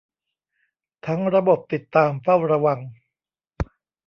[1.05, 2.79] ทั้งระบบ ติดตาม เฝ้าระวัง